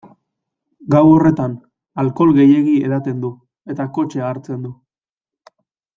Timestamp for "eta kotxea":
3.75-4.27